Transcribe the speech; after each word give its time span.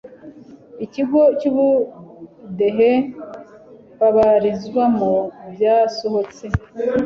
ikigo 0.85 1.21
cyubudehe 1.39 2.91
babarizwamo 3.99 5.11
byasohotse 5.53 6.45